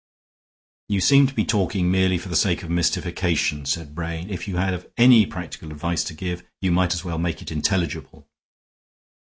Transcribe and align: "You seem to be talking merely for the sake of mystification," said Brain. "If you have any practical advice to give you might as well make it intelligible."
"You 0.89 0.99
seem 0.99 1.27
to 1.27 1.33
be 1.35 1.45
talking 1.45 1.91
merely 1.91 2.17
for 2.17 2.27
the 2.27 2.35
sake 2.35 2.63
of 2.63 2.71
mystification," 2.71 3.67
said 3.67 3.93
Brain. 3.93 4.31
"If 4.31 4.47
you 4.47 4.57
have 4.57 4.89
any 4.97 5.27
practical 5.27 5.69
advice 5.69 6.03
to 6.05 6.15
give 6.15 6.43
you 6.59 6.71
might 6.71 6.95
as 6.95 7.05
well 7.05 7.19
make 7.19 7.43
it 7.43 7.51
intelligible." 7.51 8.27